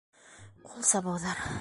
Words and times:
Ҡул 0.71 0.89
сабыуҙар. 0.95 1.49